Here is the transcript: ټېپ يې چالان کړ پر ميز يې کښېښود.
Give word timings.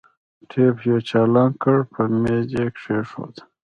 ټېپ 0.49 0.75
يې 0.87 0.95
چالان 1.09 1.51
کړ 1.61 1.77
پر 1.91 2.05
ميز 2.21 2.47
يې 2.57 2.65
کښېښود. 2.75 3.35